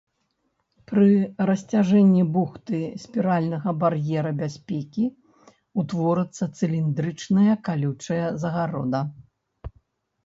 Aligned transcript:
Пры 0.91 1.09
расцяжэнні 1.49 2.23
бухты 2.37 2.79
спіральнага 3.03 3.69
бар'ера 3.85 4.31
бяспекі 4.41 5.05
утворыцца 5.83 6.43
цыліндрычнае 6.57 7.53
калючая 7.69 8.23
загарода. 8.47 9.01